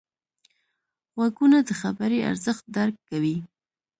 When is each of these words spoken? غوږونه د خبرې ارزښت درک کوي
غوږونه 1.15 1.57
د 1.67 1.69
خبرې 1.81 2.19
ارزښت 2.29 2.63
درک 2.75 2.95
کوي 3.09 3.35